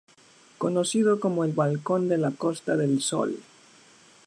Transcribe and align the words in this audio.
Conocido 0.57 1.19
como 1.19 1.43
el 1.43 1.53
"Balcón 1.53 2.09
de 2.09 2.17
la 2.17 2.31
Costa 2.31 2.75
del 2.75 3.01
Sol". 3.03 3.37